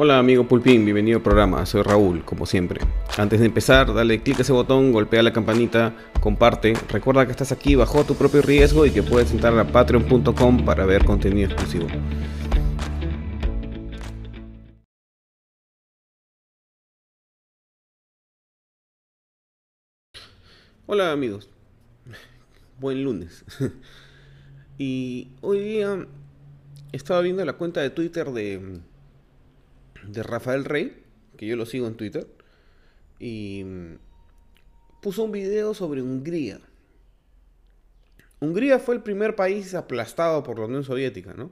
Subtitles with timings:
[0.00, 2.80] Hola amigo Pulpín, bienvenido al programa, soy Raúl, como siempre.
[3.16, 6.74] Antes de empezar, dale clic a ese botón, golpea la campanita, comparte.
[6.88, 10.86] Recuerda que estás aquí bajo tu propio riesgo y que puedes entrar a patreon.com para
[10.86, 11.88] ver contenido exclusivo.
[20.86, 21.50] Hola amigos,
[22.78, 23.44] buen lunes.
[24.78, 26.06] y hoy día
[26.92, 28.80] estaba viendo la cuenta de Twitter de
[30.04, 31.02] de Rafael Rey,
[31.36, 32.26] que yo lo sigo en Twitter,
[33.18, 33.64] y
[35.02, 36.60] puso un video sobre Hungría.
[38.40, 41.50] Hungría fue el primer país aplastado por la Unión Soviética, ¿no?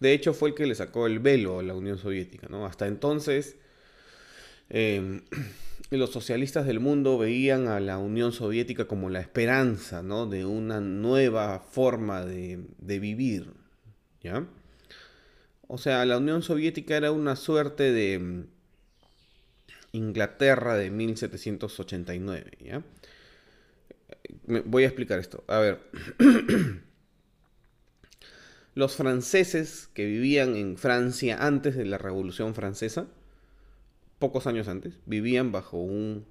[0.00, 2.66] De hecho, fue el que le sacó el velo a la Unión Soviética, ¿no?
[2.66, 3.56] Hasta entonces,
[4.68, 5.22] em,
[5.90, 10.26] los socialistas del mundo veían a la Unión Soviética como la esperanza, ¿no?
[10.26, 13.52] De una nueva forma de, de vivir,
[14.22, 14.46] ¿ya?
[15.68, 18.46] O sea, la Unión Soviética era una suerte de mm,
[19.92, 22.82] Inglaterra de 1789, ¿ya?
[24.64, 25.44] voy a explicar esto.
[25.46, 25.80] A ver.
[28.74, 33.08] Los franceses que vivían en Francia antes de la Revolución Francesa,
[34.18, 36.24] pocos años antes, vivían bajo un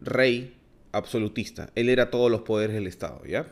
[0.00, 0.56] rey
[0.92, 1.70] absolutista.
[1.74, 3.46] Él era todos los poderes del Estado, ¿ya?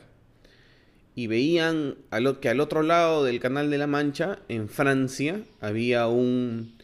[1.14, 1.96] Y veían
[2.40, 6.78] que al otro lado del Canal de la Mancha, en Francia, había un,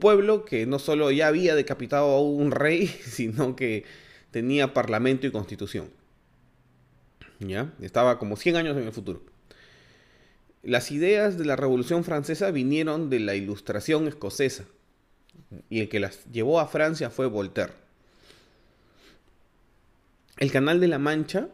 [0.00, 3.84] pueblo que no solo ya había decapitado a un rey, sino que
[4.30, 5.90] tenía parlamento y constitución.
[7.40, 7.72] ¿Ya?
[7.80, 9.22] Estaba como 100 años en el futuro.
[10.62, 14.64] Las ideas de la Revolución Francesa vinieron de la Ilustración escocesa.
[15.68, 17.72] Y el que las llevó a Francia fue Voltaire.
[20.38, 21.48] El Canal de la Mancha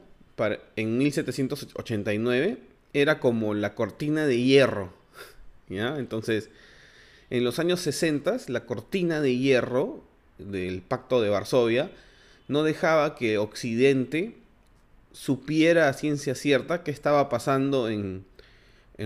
[0.77, 2.59] en 1789
[2.93, 4.93] era como la cortina de hierro.
[5.69, 5.99] ¿ya?
[5.99, 6.51] Entonces,
[7.31, 10.03] en los años 60, la cortina de hierro
[10.39, 11.91] del Pacto de Varsovia
[12.49, 14.35] no dejaba que Occidente
[15.13, 18.25] supiera a ciencia cierta qué estaba pasando en,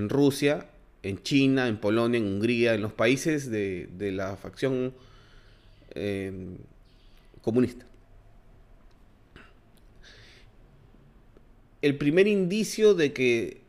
[0.08, 0.66] Rusia,
[1.02, 4.94] en China, en Polonia, en Hungría, en los países de, la facción
[5.94, 6.32] eh,
[7.42, 7.86] comunista.
[11.82, 13.60] El primer indicio de que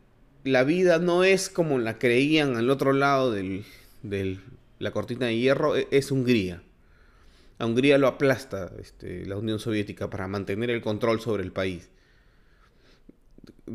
[0.44, 4.40] la vida no es como la creían al otro lado de
[4.80, 6.64] la cortina de hierro e, es Hungría.
[7.60, 11.90] A Hungría lo aplasta este, la Unión Soviética para mantener el control sobre el país.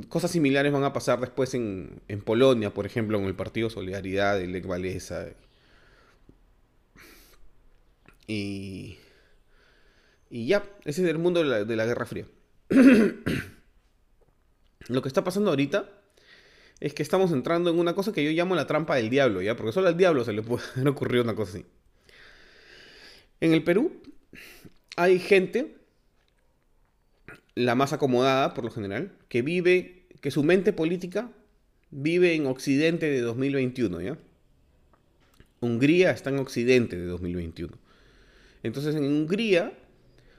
[0.08, 4.46] Cosas similares van a pasar después en, Polonia, por ejemplo, con el Partido Solidaridad de
[4.46, 5.26] Lech Walesa.
[8.26, 8.96] Y,
[10.30, 12.26] y ya, ese es el mundo de la Guerra Fría.
[14.88, 15.88] Lo que está pasando ahorita
[16.80, 19.56] es que estamos entrando en una cosa que yo llamo la trampa del diablo, ¿ya?
[19.56, 21.66] Porque solo al diablo se le puede haber una cosa así.
[23.40, 23.92] En el Perú
[24.96, 25.76] hay gente,
[27.54, 31.30] la más acomodada por lo general, que vive, que su mente política
[31.90, 34.18] vive en Occidente de 2021, ¿ya?
[35.60, 37.72] Hungría está en Occidente de 2021.
[38.64, 39.72] Entonces en Hungría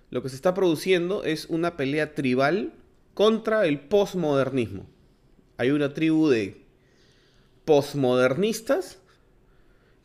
[0.10, 2.74] lo que se está produciendo es una pelea tribal
[3.14, 4.86] contra el posmodernismo.
[5.58, 6.62] Hay una tribu de
[7.66, 9.00] posmodernistas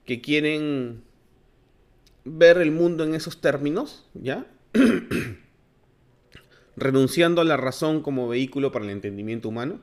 [0.05, 1.03] que quieren
[2.25, 4.47] ver el mundo en esos términos, ¿ya?
[6.77, 9.81] Renunciando a la razón como vehículo para el entendimiento humano.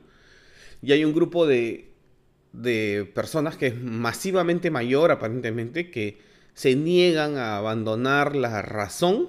[0.82, 1.90] Y hay un grupo de,
[2.52, 6.18] de personas que es masivamente mayor, aparentemente, que
[6.54, 9.28] se niegan a abandonar la razón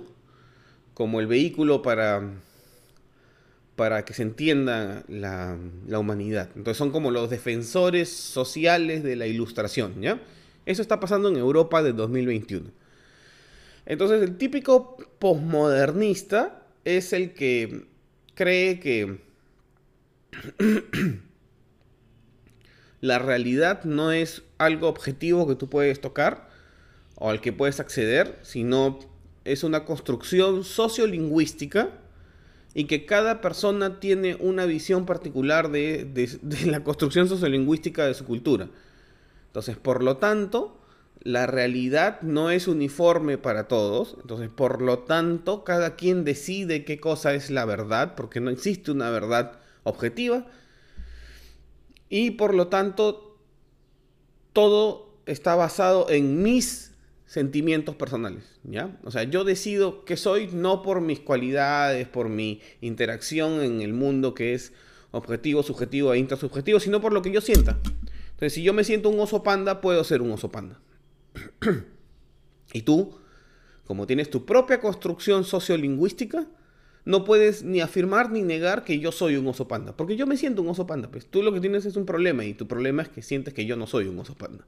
[0.93, 2.41] como el vehículo para
[3.77, 5.55] para que se entienda la,
[5.97, 6.49] humanidad.
[6.55, 9.93] Entonces son como los defensores sociales de la ilustración.
[10.65, 12.71] Eso está pasando en Europa de 2021.
[13.85, 17.85] Entonces el típico posmodernista es el que
[18.33, 19.21] cree que
[23.01, 26.49] la realidad no es algo objetivo que tú puedes tocar
[27.13, 28.97] o al que puedes acceder, sino
[29.45, 31.91] es una construcción sociolingüística
[32.77, 36.37] y que cada persona tiene una visión particular de,
[36.67, 38.69] la construcción sociolingüística de su cultura.
[39.47, 40.79] Entonces, por lo tanto,
[41.23, 44.15] la realidad no es uniforme para todos.
[44.21, 48.91] Entonces, por lo tanto, cada quien decide qué cosa es la verdad, porque no existe
[48.91, 50.45] una verdad objetiva.
[52.09, 53.39] Y por lo tanto,
[54.53, 56.91] todo está basado en mis
[57.27, 58.97] sentimientos personales, ¿ya?
[59.03, 63.93] O sea, yo decido qué soy no por mis cualidades, por mi interacción en el
[63.93, 64.73] mundo que es
[65.11, 67.77] objetivo, subjetivo e intrasubjetivo, sino por lo que yo sienta.
[68.31, 70.79] Entonces, si yo me siento un oso panda, puedo ser un oso panda.
[72.73, 73.19] y tú,
[73.85, 76.47] como tienes tu propia construcción sociolingüística,
[77.03, 79.95] no puedes ni afirmar ni negar que yo soy un oso panda.
[79.97, 81.09] Porque yo me siento un oso panda.
[81.09, 83.65] Pues tú lo que tienes es un problema y tu problema es que sientes que
[83.65, 84.65] yo no soy un oso panda.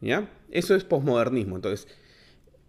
[0.00, 0.30] ¿Ya?
[0.50, 1.56] Eso es posmodernismo.
[1.56, 1.86] Entonces,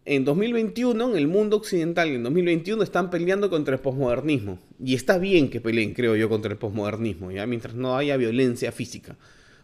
[0.05, 4.59] en 2021, en el mundo occidental, en 2021, están peleando contra el posmodernismo.
[4.83, 7.45] Y está bien que peleen, creo yo, contra el posmodernismo, ¿ya?
[7.45, 9.15] Mientras no haya violencia física.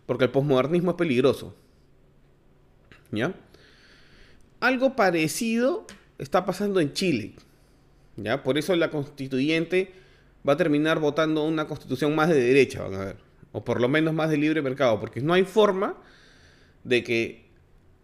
[0.05, 1.55] Porque el posmodernismo es peligroso.
[3.11, 3.33] ¿Ya?
[4.59, 5.85] Algo parecido
[6.17, 7.33] está pasando en Chile.
[8.15, 8.43] ¿Ya?
[8.43, 9.91] Por eso la constituyente
[10.47, 13.17] va a terminar votando una constitución más de derecha, van a ver.
[13.51, 14.99] O por lo menos más de libre mercado.
[14.99, 15.97] Porque no hay forma
[16.83, 17.46] de que,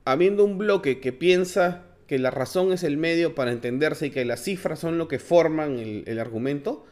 [0.05, 4.25] habiendo un bloque que piensa que la razón es el medio para entenderse y que
[4.25, 6.85] las cifras son lo que forman el, argumento,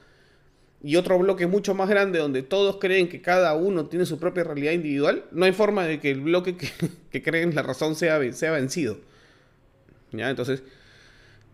[0.83, 4.43] y otro bloque mucho más grande donde todos creen que cada uno tiene su propia
[4.43, 6.69] realidad individual, no hay forma de que el bloque que,
[7.11, 8.97] que cree en la razón sea, sea vencido.
[10.11, 10.29] ¿Ya?
[10.29, 10.63] Entonces,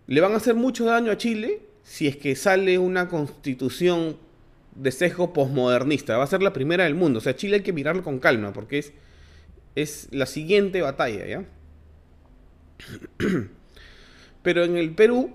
[0.07, 4.17] le van a hacer mucho daño a Chile si es que sale una constitución
[4.75, 6.17] de sesgo posmodernista.
[6.17, 7.19] Va a ser la primera del mundo.
[7.19, 8.93] O sea, Chile hay que mirarlo con calma porque es,
[9.77, 11.45] es la siguiente batalla, ¿ya?
[14.41, 15.31] Pero en el Perú,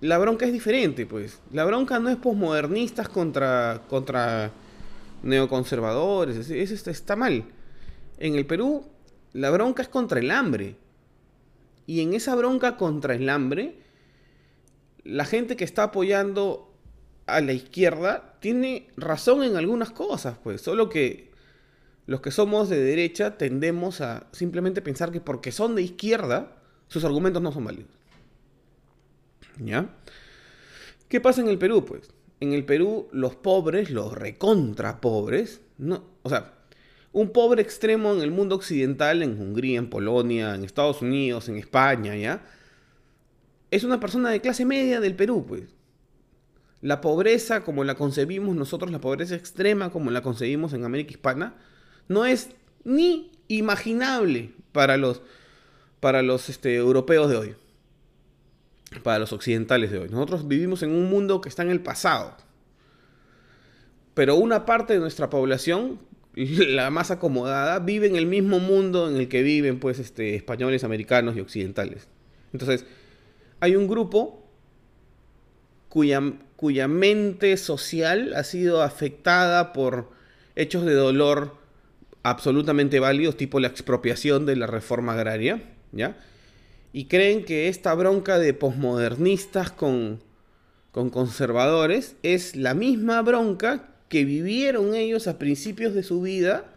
[0.00, 1.40] la bronca es diferente, pues.
[1.52, 4.52] La bronca no es posmodernistas contra, contra
[5.24, 6.48] neoconservadores.
[6.48, 7.44] Eso está, está mal.
[8.18, 8.84] En el Perú,
[9.32, 10.76] la bronca es contra el hambre.
[11.86, 13.74] Y en esa bronca contra el hambre,
[15.02, 16.72] la gente que está apoyando
[17.26, 20.60] a la izquierda tiene razón en algunas cosas, pues.
[20.60, 21.29] Solo que
[22.10, 26.56] los que somos de derecha tendemos a simplemente pensar que porque son de izquierda,
[26.88, 27.92] sus argumentos no son válidos.
[29.58, 29.94] ¿Ya?
[31.08, 32.10] ¿Qué pasa en el Perú, pues?
[32.40, 36.54] En el Perú, los pobres, los recontra pobres, no, o sea,
[37.12, 41.58] un pobre extremo en el mundo occidental, en Hungría, en Polonia, en Estados Unidos, en
[41.58, 42.44] España, ¿ya?
[43.70, 45.76] Es una persona de clase media del Perú, pues.
[46.80, 51.54] La pobreza como la concebimos nosotros, la pobreza extrema como la concebimos en América Hispana,
[52.10, 52.50] no es
[52.82, 55.22] ni imaginable para los,
[56.00, 57.54] para los este, europeos de hoy,
[59.04, 60.08] para los occidentales de hoy.
[60.08, 62.36] Nosotros vivimos en un mundo que está en el pasado,
[64.14, 66.00] pero una parte de nuestra población
[66.34, 70.82] la más acomodada, vive en el mismo mundo en el que viven pues este, españoles,
[70.82, 72.08] americanos y occidentales.
[72.52, 72.86] Entonces,
[73.60, 74.44] hay un grupo
[75.88, 76.20] cuya,
[76.56, 80.10] cuya mente social ha sido afectada por
[80.56, 81.59] hechos de dolor
[82.22, 85.62] absolutamente válidos, tipo la expropiación de la reforma agraria,
[85.92, 86.16] ¿ya?
[86.92, 90.20] Y creen que esta bronca de posmodernistas con,
[90.90, 96.74] con conservadores es la misma bronca que vivieron ellos a principios de su vida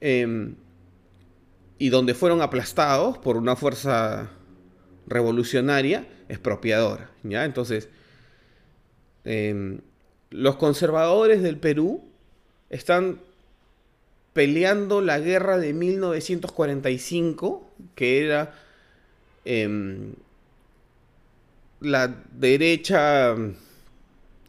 [0.00, 0.56] em,
[1.78, 4.30] y donde fueron aplastados por una fuerza
[5.06, 7.10] revolucionaria expropiadora.
[7.22, 7.44] ¿ya?
[7.44, 7.88] Entonces,
[9.24, 9.80] em,
[10.30, 12.02] los conservadores del Perú
[12.70, 13.20] están
[14.36, 18.54] peleando la guerra de 1945, que era
[19.46, 20.12] em,
[21.80, 23.34] la derecha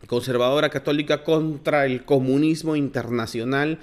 [0.07, 3.79] conservadora católica contra el comunismo internacional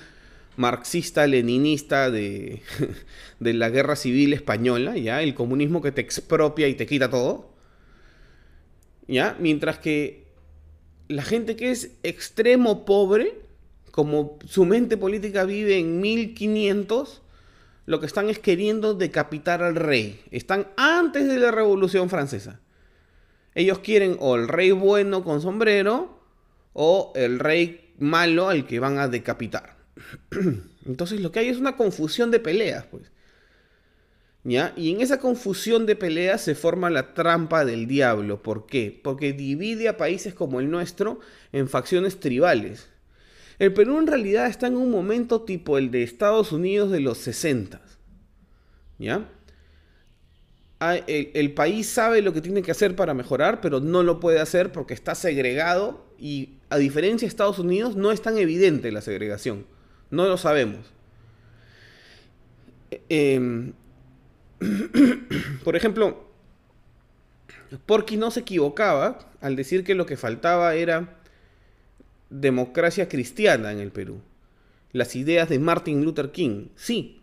[0.58, 2.60] marxista-leninista de,
[3.40, 5.22] de, la guerra civil española, ¿ya?
[5.22, 7.48] El comunismo que te expropia y te quita todo,
[9.08, 9.38] ¿ya?
[9.40, 10.26] Mientras que
[11.08, 13.44] la gente que es extremo pobre,
[13.94, 17.22] como su mente política vive en 1500,
[17.86, 20.20] lo que están es queriendo decapitar al rey.
[20.32, 22.58] Están antes de la Revolución Francesa.
[23.54, 26.18] Ellos quieren o el rey bueno con sombrero
[26.72, 29.76] o el rey malo al que van a decapitar.
[30.86, 33.12] Entonces lo que hay es una confusión de peleas, pues.
[34.42, 34.72] ¿Ya?
[34.76, 38.42] Y en esa confusión de peleas se forma la trampa del diablo.
[38.42, 39.00] ¿Por qué?
[39.04, 41.20] Porque divide a países como el nuestro
[41.52, 42.88] en facciones tribales.
[43.58, 47.18] El Perú en realidad está en un momento tipo el de Estados Unidos de los
[47.18, 47.80] 60.
[48.98, 49.28] ¿Ya?
[51.06, 54.72] el, país sabe lo que tiene que hacer para mejorar, pero no lo puede hacer
[54.72, 59.66] porque está segregado y a diferencia de Estados Unidos no es tan evidente la segregación.
[60.10, 60.92] No lo sabemos.
[63.08, 63.72] Em,
[65.64, 66.28] por ejemplo,
[67.86, 71.16] Porky no se equivocaba al decir que lo que faltaba era
[72.30, 74.20] democracia cristiana en el Perú.
[74.92, 76.68] Las ideas de Martin Luther King.
[76.76, 77.20] Sí,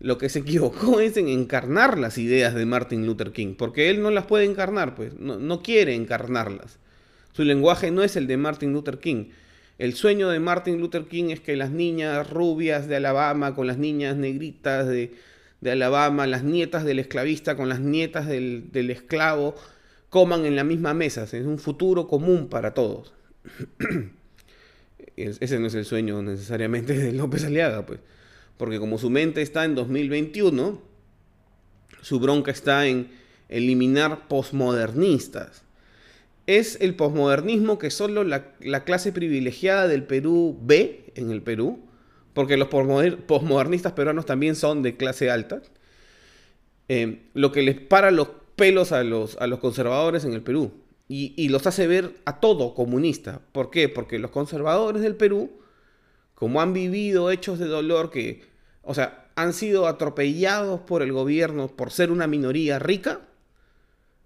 [0.00, 4.02] lo que se equivocó es en encarnar las ideas de Martin Luther King, porque él
[4.02, 6.78] no las puede encarnar, pues, no, quiere encarnarlas.
[7.32, 9.26] Su lenguaje no es el de Martin Luther King.
[9.78, 13.78] El sueño de Martin Luther King es que las niñas rubias de Alabama con las
[13.78, 15.12] niñas negritas de,
[15.64, 19.54] Alabama, las nietas del esclavista con las nietas del, del esclavo,
[20.08, 21.22] coman en la misma mesa.
[21.22, 23.12] Es un futuro común para todos.
[25.16, 28.00] Ese no es el sueño necesariamente de López Aliaga, pues.
[28.56, 30.80] Porque como su mente está en 2021,
[32.02, 33.10] su bronca está en
[33.48, 35.62] eliminar posmodernistas.
[36.46, 38.54] Es el posmodernismo que solo la,
[38.84, 41.80] clase privilegiada del Perú ve en el Perú,
[42.32, 45.62] porque los posmodernistas peruanos también son de clase alta,
[46.88, 50.72] eh, lo que les para los pelos a los, a los conservadores en el Perú
[51.12, 53.40] y, los hace ver a todo comunista.
[53.50, 53.88] ¿Por qué?
[53.88, 55.50] Porque los conservadores del Perú,
[56.36, 58.44] como han vivido hechos de dolor que,
[58.82, 63.22] o sea, han sido atropellados por el gobierno por ser una minoría rica,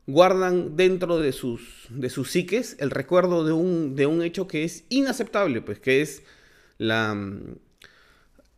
[0.06, 4.64] guardan dentro de sus, de sus psiques el recuerdo de un, de un hecho que
[4.64, 6.22] es inaceptable, pues que es
[6.76, 7.16] la,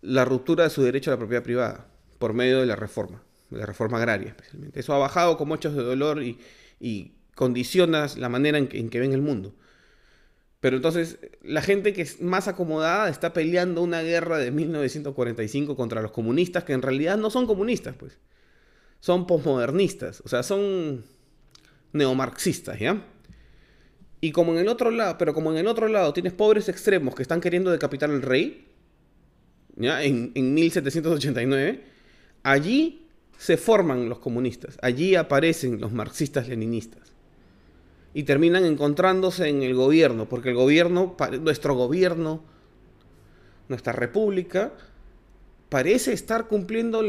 [0.02, 1.86] la ruptura de su derecho a la propiedad privada
[2.18, 4.80] por medio de la reforma, de la reforma agraria especialmente.
[4.80, 9.22] Eso ha bajado como hechos de dolor y condicionas la manera en que, ven el
[9.22, 9.54] mundo.
[10.58, 16.02] Pero entonces la gente que es más acomodada está peleando una guerra de 1945 contra
[16.02, 18.18] los comunistas que en realidad no son comunistas, pues.
[19.00, 21.04] Son posmodernistas, o sea, son
[21.92, 23.04] neomarxistas, ¿ya?
[24.22, 27.14] Y como en el otro lado, pero como en el otro lado tienes pobres extremos
[27.14, 28.66] que están queriendo decapitar al rey,
[29.76, 30.02] ¿ya?
[30.02, 31.84] En, en 1789,
[32.42, 37.05] allí se forman los comunistas, allí aparecen los marxistas-leninistas
[38.16, 42.42] y terminan encontrándose en el gobierno, porque el gobierno, nuestro gobierno,
[43.68, 44.72] nuestra república,
[45.68, 47.02] parece estar cumpliendo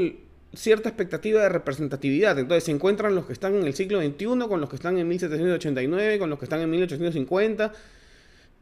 [0.53, 2.37] cierta expectativa de representatividad.
[2.37, 5.07] Entonces se encuentran los que están en el siglo XXI con los que están en
[5.07, 7.71] 1789, con los que están en 1850,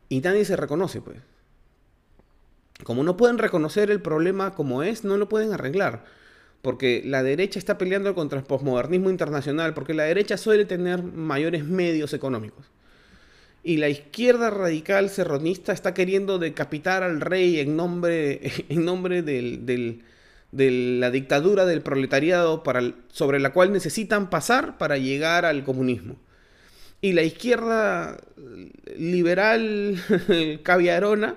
[0.09, 1.17] y nadie se reconoce, pues.
[2.83, 6.05] Como no pueden reconocer el problema como es, no lo pueden arreglar
[6.65, 11.63] porque la derecha está peleando contra el posmodernismo internacional, porque la derecha suele tener mayores
[11.63, 12.65] medios económicos.
[13.63, 19.99] Y la izquierda radical serronista está queriendo decapitar al rey en nombre, en nombre de
[20.51, 26.15] la dictadura del proletariado para, sobre la cual necesitan pasar para llegar al comunismo.
[26.99, 28.17] Y la izquierda
[28.97, 30.01] liberal
[30.63, 31.35] caviarona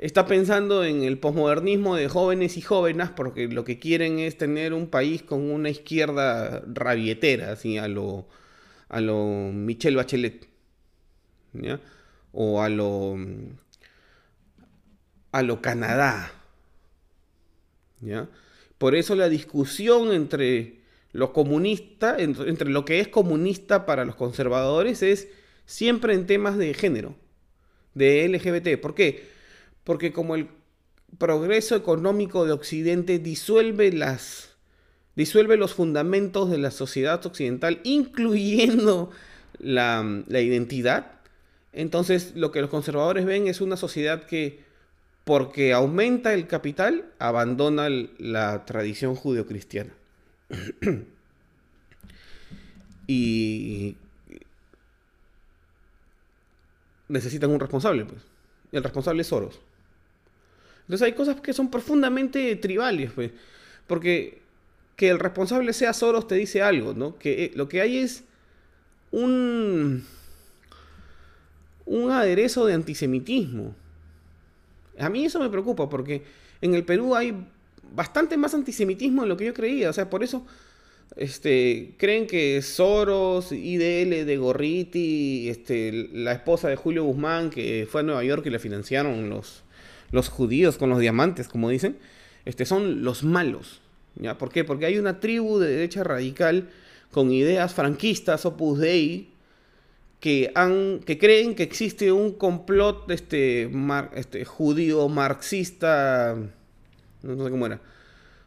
[0.00, 4.72] está pensando en el posmodernismo de jóvenes y jóvenes porque lo que quieren es tener
[4.72, 8.26] un país con una izquierda rabietera, así a lo,
[8.88, 10.48] a lo Michelle Bachelet,
[12.32, 13.16] o a lo,
[15.32, 16.32] a lo Canadá.
[18.00, 18.30] ¿ya?
[18.78, 20.80] Por eso la discusión entre
[21.12, 25.28] los comunistas, entre, entre lo que es comunista para los conservadores es
[25.66, 27.16] siempre en temas de género,
[27.92, 28.80] de LGBT.
[28.80, 29.39] ¿Por qué?
[29.90, 30.46] Porque como el
[31.18, 34.54] progreso económico de Occidente disuelve las
[35.16, 39.10] disuelve los fundamentos de la sociedad occidental, incluyendo
[39.58, 41.10] la, identidad.
[41.72, 44.60] Entonces, lo que los conservadores ven es una sociedad que,
[45.24, 49.92] porque aumenta el capital, abandona la tradición judeocristiana.
[53.08, 53.96] y
[57.08, 58.22] necesitan un responsable, pues.
[58.70, 59.60] El responsable es Soros.
[60.90, 63.30] Entonces hay cosas que son profundamente tribales, pues.
[63.86, 64.40] Porque
[64.96, 67.16] que el responsable sea Soros te dice algo, ¿no?
[67.16, 68.24] Que eh, lo que hay es
[69.12, 70.04] un,
[71.86, 73.72] un aderezo de antisemitismo.
[74.98, 76.24] A mí eso me preocupa porque
[76.60, 77.36] en el Perú hay
[77.94, 79.90] bastante más antisemitismo de lo que yo creía.
[79.90, 80.44] O sea, por eso
[81.14, 88.00] este, creen que Soros, IDL de Gorriti, este, la esposa de Julio Guzmán, que fue
[88.00, 89.62] a Nueva York y le financiaron los,
[90.12, 91.98] los judíos con los diamantes, como dicen,
[92.44, 93.80] este, son los malos.
[94.16, 94.38] ¿ya?
[94.38, 94.64] ¿Por qué?
[94.64, 96.70] Porque hay una tribu de derecha radical
[97.10, 99.30] con ideas franquistas, Opus Dei,
[100.20, 103.70] que, han, que creen que existe un complot este,
[104.14, 106.36] este, judío marxista,
[107.22, 107.80] no sé cómo era,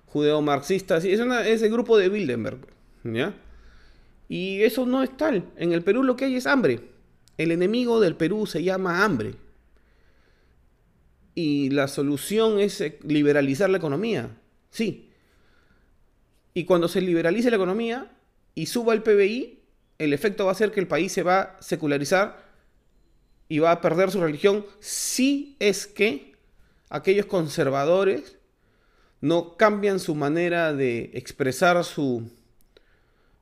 [0.06, 2.60] judeo marxista, es, es el grupo de Bilderberg,
[3.04, 3.34] ¿ya?
[4.30, 5.46] Y eso no es tal.
[5.58, 6.80] En el Perú lo que hay es hambre.
[7.38, 9.36] El enemigo del Perú se llama hambre
[11.36, 14.30] y la solución es eh, liberalizar la economía.
[14.70, 15.10] Sí.
[16.54, 18.12] Y cuando se liberalice la economía
[18.56, 19.60] y suba el PBI,
[19.98, 22.44] el efecto va a ser que el país se va a secularizar
[23.50, 26.36] y va a perder su religión si es que
[26.90, 28.38] aquellos conservadores
[29.22, 32.30] no cambian su manera de expresar su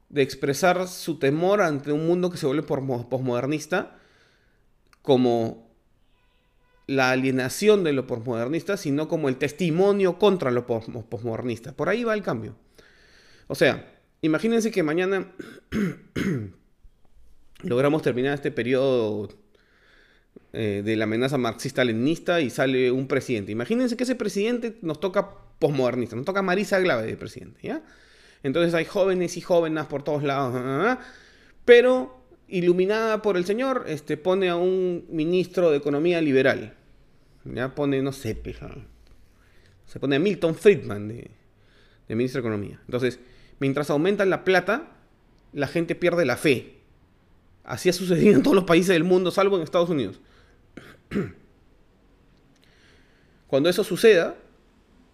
[0.10, 3.98] de expresar su temor ante un mundo que se vuelve posmodernista
[5.02, 5.71] como
[6.92, 11.72] la alienación de lo posmodernista, sino como el testimonio contra lo posmodernista.
[11.72, 12.58] Por ahí va el cambio.
[13.48, 13.90] O sea,
[14.22, 15.32] imagínense que mañana
[17.64, 19.30] logramos terminar este periodo
[20.52, 23.54] eh, de la amenaza marxista-leninista y sale un presidente.
[23.54, 25.30] Imagínense que ese presidente nos toca
[25.60, 27.82] posmodernista, nos toca Marisa Glave de presidente, ¿ya?
[28.44, 30.98] Entonces hay jóvenes y jóvenes por todos lados,
[31.64, 36.76] pero iluminada por el señor, este, pone a un ministro de economía liberal.
[37.46, 38.40] Ya pone, no sé,
[39.86, 41.32] se pone a Milton Friedman de,
[42.08, 42.80] de ministro de economía.
[42.86, 43.20] Entonces,
[43.60, 44.92] mientras aumenta la plata,
[45.54, 46.76] la gente pierde la fe.
[47.64, 50.20] Así ha sucedido en todos los países del mundo, salvo en Estados Unidos.
[53.48, 54.38] Cuando eso suceda,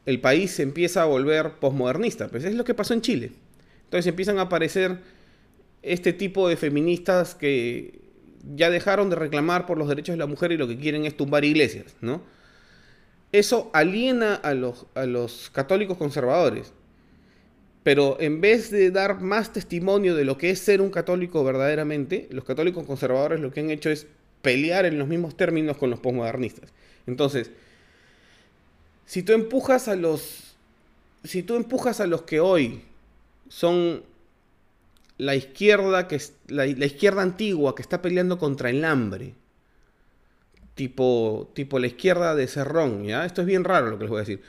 [0.05, 2.27] el país se empieza a volver posmodernista.
[2.27, 3.31] Pues es lo que pasó en Chile.
[3.85, 4.99] Entonces empiezan a aparecer
[5.81, 8.06] este tipo de feministas que
[8.55, 11.17] ya dejaron de reclamar por los derechos de la mujer y lo que quieren es
[11.17, 12.21] tumbar iglesias, ¿no?
[13.31, 16.73] Eso aliena a los, a los católicos conservadores.
[17.83, 22.27] Pero en vez de dar más testimonio de lo que es ser un católico verdaderamente,
[22.31, 24.07] los católicos conservadores lo que han hecho es
[24.41, 26.73] pelear en los mismos términos con los posmodernistas.
[27.05, 27.51] Entonces,
[29.05, 30.55] si tú empujas a los
[31.23, 32.81] si tú empujas a los que hoy
[33.49, 34.03] son
[35.17, 39.33] la izquierda que la, izquierda antigua que está peleando contra el hambre,
[40.75, 43.25] tipo tipo la izquierda de Cerrón, ¿ya?
[43.25, 44.41] Esto es bien raro lo que les voy a decir.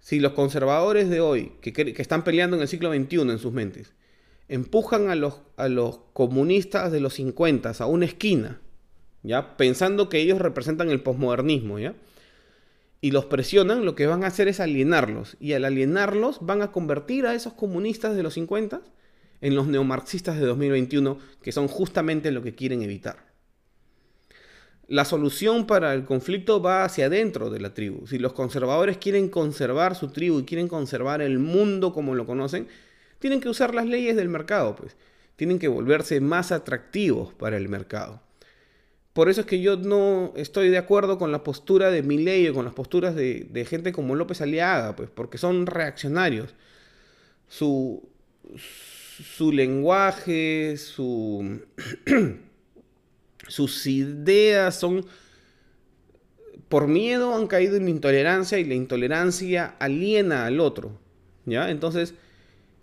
[0.00, 3.52] Si los conservadores de hoy, que, que están peleando en el siglo XXI en sus
[3.52, 3.92] mentes,
[4.48, 8.60] empujan a los, a los comunistas de los 50 a una esquina,
[9.24, 9.56] ¿ya?
[9.56, 11.94] Pensando que ellos representan el posmodernismo, ¿ya?
[13.00, 15.36] Y los presionan, lo que van a hacer es alienarlos.
[15.38, 18.80] Y al alienarlos van a convertir a esos comunistas de los 50
[19.40, 23.26] en los neomarxistas de 2021, que son justamente lo que quieren evitar.
[24.88, 28.06] La solución para el conflicto va hacia adentro de la tribu.
[28.06, 32.68] Si los conservadores quieren conservar su tribu y quieren conservar el mundo como lo conocen,
[33.18, 34.96] tienen que usar las leyes del mercado, pues.
[35.34, 38.22] Tienen que volverse más atractivos para el mercado.
[39.12, 42.54] Por eso es que yo no estoy de acuerdo con la postura de Milei o
[42.54, 46.54] con las posturas de, gente como López Aliaga, pues, porque son reaccionarios.
[47.48, 48.08] Su,
[49.22, 51.60] su lenguaje, su,
[53.48, 55.06] sus ideas son...
[56.68, 60.98] Por miedo han caído en la intolerancia y la intolerancia aliena al otro.
[61.44, 61.70] ¿Ya?
[61.70, 62.14] Entonces,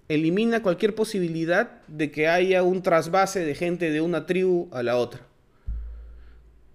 [0.08, 4.98] elimina cualquier posibilidad de que haya un trasvase de gente de una tribu a la
[4.98, 5.22] otra.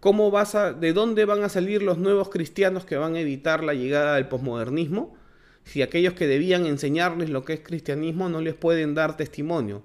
[0.01, 3.65] ¿Cómo vas a, ¿De dónde van a salir los nuevos cristianos que van a evitar
[3.65, 5.17] la llegada del posmodernismo?
[5.69, 9.83] Si aquellos que debían enseñarles lo que es cristianismo no les pueden dar testimonio.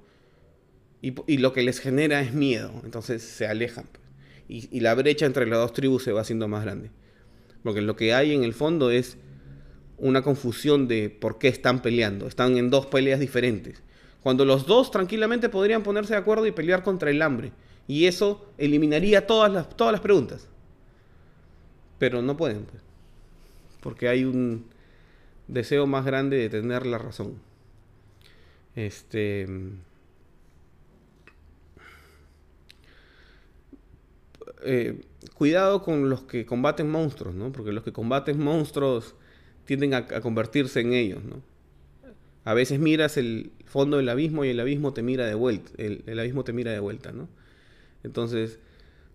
[1.02, 2.72] Y, lo que les genera es miedo.
[2.86, 3.88] Entonces se alejan.
[3.92, 4.04] Pues.
[4.48, 6.90] Y, y, la brecha entre las dos tribus se va haciendo más grande.
[7.64, 9.18] Porque lo que hay en el fondo es
[9.98, 12.28] una confusión de por qué están peleando.
[12.28, 13.84] Están en dos peleas diferentes.
[14.22, 17.52] Cuando los dos tranquilamente podrían ponerse de acuerdo y pelear contra el hambre.
[17.90, 20.48] Y eso eliminaría todas las, todas las preguntas.
[22.00, 22.82] Pero no pueden, pues.
[23.82, 24.72] porque hay un
[25.48, 27.36] deseo más grande de tener la razón.
[28.76, 29.48] Este.
[34.66, 35.02] Eh,
[35.36, 37.52] cuidado con los que combaten monstruos, ¿no?
[37.52, 39.16] Porque los que combaten monstruos
[39.66, 41.42] tienden a, convertirse en ellos, ¿no?
[42.46, 46.04] A veces miras el fondo del abismo y el abismo te mira de vuelta, el,
[46.08, 47.28] el abismo te mira de vuelta, ¿no?
[48.04, 48.60] Entonces,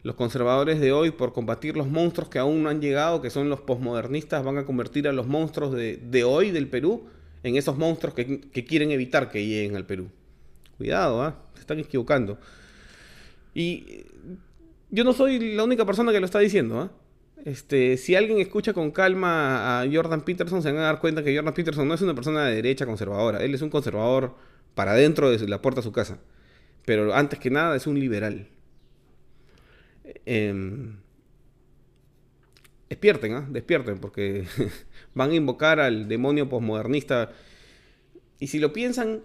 [0.08, 3.50] los conservadores de hoy, por combatir los monstruos que aún no han llegado, que son
[3.50, 7.04] los posmodernistas, van a convertir a los monstruos de, hoy del Perú
[7.42, 10.08] en esos monstruos que, quieren evitar que lleguen al Perú.
[10.78, 11.36] Cuidado, ¿ah?
[11.52, 12.38] se están equivocando.
[13.52, 14.06] Y
[14.88, 16.80] yo no soy la única persona que lo está diciendo.
[16.80, 16.90] ¿ah?
[17.44, 21.36] Este, si alguien escucha con calma a Jordan Peterson, se van a dar cuenta que
[21.36, 23.44] Jordan Peterson no es una persona de derecha conservadora.
[23.44, 24.36] Él es un conservador
[24.74, 26.18] para dentro de la puerta de su casa.
[26.86, 28.48] Pero antes que nada es un liberal.
[30.26, 30.96] Em,
[32.88, 33.46] despierten, ¿ah?
[33.50, 34.44] despierten, porque
[35.14, 37.32] van a invocar al demonio posmodernista.
[38.38, 39.22] Y si lo piensan,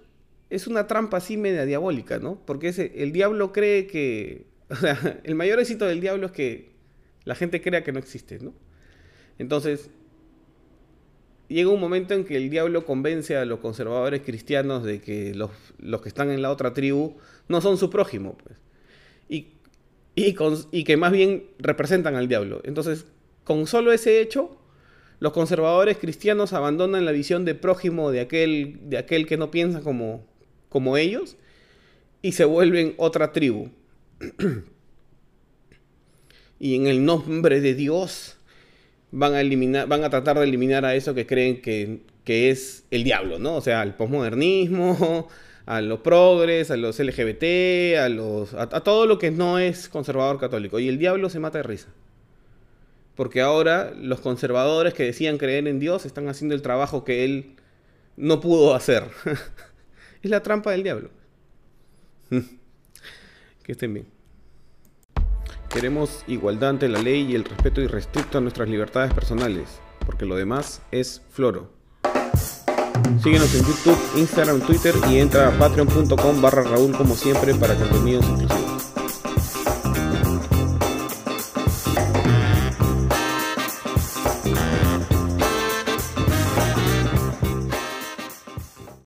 [0.49, 2.39] es una trampa así media diabólica, ¿no?
[2.45, 4.45] Porque el diablo cree que.
[5.23, 6.73] El mayor éxito del diablo es que
[7.25, 8.53] la gente crea que no existe, ¿no?
[9.37, 9.89] Entonces,
[11.47, 15.51] llega un momento en que el diablo convence a los conservadores cristianos de que los,
[15.79, 17.17] los que están en la otra tribu
[17.47, 18.57] no son su prójimo, pues.
[19.29, 19.53] Y
[20.15, 22.61] y, que más bien representan al diablo.
[22.63, 23.05] Entonces,
[23.43, 24.57] con solo ese hecho,
[25.19, 29.81] los conservadores cristianos abandonan la visión de prójimo de aquel, de aquel que no piensa
[29.81, 30.25] como,
[30.69, 31.37] como ellos
[32.21, 33.69] y se vuelven otra tribu.
[36.59, 38.37] y en el nombre de Dios
[39.11, 42.85] van a, eliminar, van a tratar de eliminar a eso que creen que, que es
[42.91, 43.55] el diablo, ¿no?
[43.55, 45.27] O sea, al posmodernismo,
[45.65, 50.39] a los progres, a los LGBT, a, los, a, todo lo que no es conservador
[50.39, 50.79] católico.
[50.79, 51.89] Y el diablo se mata de risa.
[53.15, 57.55] Porque ahora los conservadores que decían creer en Dios están haciendo el trabajo que él
[58.17, 59.03] no pudo hacer.
[60.21, 61.09] es la trampa del diablo.
[63.63, 64.07] que estén bien.
[65.69, 70.35] Queremos igualdad ante la ley y el respeto irrestricto a nuestras libertades personales, porque lo
[70.35, 71.71] demás es floro.
[73.21, 78.25] Síguenos en YouTube, Instagram, Twitter y entra a patreon.com barra Raúl como siempre para contenidos
[78.25, 78.62] exclusivos.